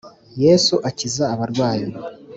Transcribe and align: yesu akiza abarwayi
yesu 0.43 0.75
akiza 0.89 1.23
abarwayi 1.33 1.87